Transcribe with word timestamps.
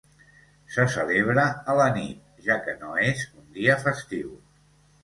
Se 0.77 0.85
celebra 0.93 1.45
a 1.73 1.77
la 1.81 1.87
nit, 1.99 2.25
ja 2.49 2.59
que 2.65 2.77
no 2.81 2.99
és 3.13 3.25
un 3.45 3.57
dia 3.61 3.79
festiu. 3.87 4.39